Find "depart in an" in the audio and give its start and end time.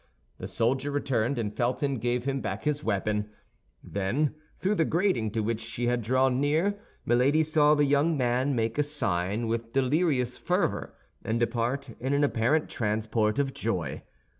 11.39-12.23